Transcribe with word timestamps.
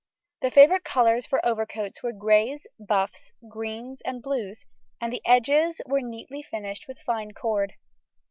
The 0.41 0.49
favourite 0.49 0.83
colours 0.83 1.27
for 1.27 1.45
overcoats 1.45 2.01
were 2.01 2.11
greys, 2.11 2.65
buffs, 2.79 3.33
greens, 3.47 4.01
and 4.01 4.19
blues, 4.23 4.65
and 4.99 5.13
the 5.13 5.21
edges 5.27 5.79
were 5.85 6.01
neatly 6.01 6.41
finished 6.41 6.87
with 6.87 6.97
fine 6.97 7.35
cord. 7.35 7.75